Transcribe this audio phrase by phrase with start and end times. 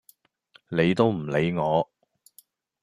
[0.69, 1.87] 理都唔理我